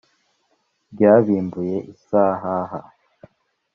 ryabimbuye 0.93 1.77
isahaha 1.93 2.79